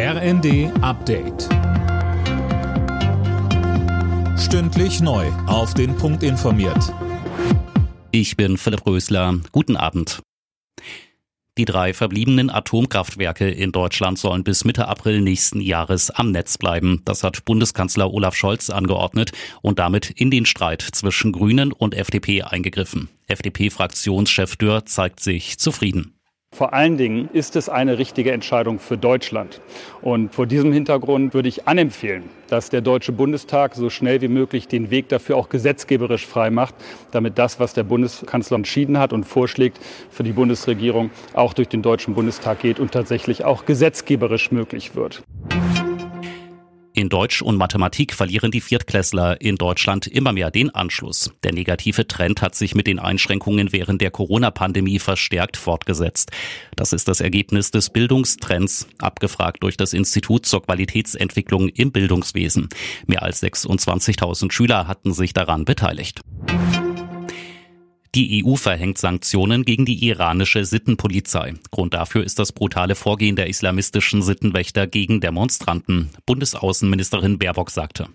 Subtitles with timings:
[0.00, 1.48] RND Update.
[4.38, 5.26] Stündlich neu.
[5.48, 6.94] Auf den Punkt informiert.
[8.12, 9.40] Ich bin Philipp Rösler.
[9.50, 10.20] Guten Abend.
[11.58, 17.02] Die drei verbliebenen Atomkraftwerke in Deutschland sollen bis Mitte April nächsten Jahres am Netz bleiben.
[17.04, 22.42] Das hat Bundeskanzler Olaf Scholz angeordnet und damit in den Streit zwischen Grünen und FDP
[22.42, 23.08] eingegriffen.
[23.26, 26.17] FDP-Fraktionschef Dürr zeigt sich zufrieden.
[26.58, 29.60] Vor allen Dingen ist es eine richtige Entscheidung für Deutschland.
[30.02, 34.66] Und vor diesem Hintergrund würde ich anempfehlen, dass der Deutsche Bundestag so schnell wie möglich
[34.66, 36.74] den Weg dafür auch gesetzgeberisch frei macht,
[37.12, 39.78] damit das, was der Bundeskanzler entschieden hat und vorschlägt
[40.10, 45.22] für die Bundesregierung, auch durch den Deutschen Bundestag geht und tatsächlich auch gesetzgeberisch möglich wird.
[46.98, 51.30] In Deutsch und Mathematik verlieren die Viertklässler in Deutschland immer mehr den Anschluss.
[51.44, 56.32] Der negative Trend hat sich mit den Einschränkungen während der Corona-Pandemie verstärkt fortgesetzt.
[56.74, 62.68] Das ist das Ergebnis des Bildungstrends, abgefragt durch das Institut zur Qualitätsentwicklung im Bildungswesen.
[63.06, 66.20] Mehr als 26.000 Schüler hatten sich daran beteiligt.
[68.14, 71.54] Die EU verhängt Sanktionen gegen die iranische Sittenpolizei.
[71.70, 76.10] Grund dafür ist das brutale Vorgehen der islamistischen Sittenwächter gegen Demonstranten.
[76.24, 78.08] Bundesaußenministerin Baerbock sagte.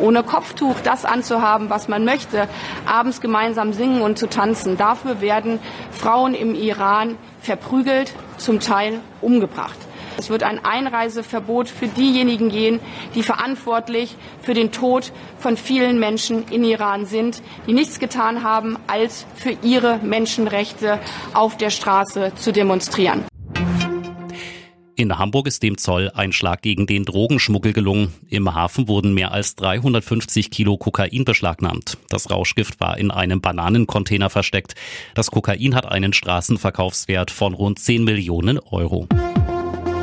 [0.00, 2.48] Ohne Kopftuch das anzuhaben, was man möchte,
[2.86, 4.76] abends gemeinsam singen und zu tanzen.
[4.76, 5.60] Dafür werden
[5.90, 9.78] Frauen im Iran verprügelt, zum Teil umgebracht.
[10.18, 12.80] Es wird ein Einreiseverbot für diejenigen gehen,
[13.14, 18.78] die verantwortlich für den Tod von vielen Menschen in Iran sind, die nichts getan haben,
[18.86, 20.98] als für ihre Menschenrechte
[21.34, 23.24] auf der Straße zu demonstrieren.
[24.94, 28.12] In Hamburg ist dem Zoll ein Schlag gegen den Drogenschmuggel gelungen.
[28.28, 31.96] Im Hafen wurden mehr als 350 Kilo Kokain beschlagnahmt.
[32.08, 34.74] Das Rauschgift war in einem Bananencontainer versteckt.
[35.14, 39.08] Das Kokain hat einen Straßenverkaufswert von rund 10 Millionen Euro.